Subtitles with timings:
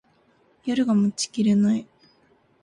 [0.65, 1.87] 夜が待ちきれない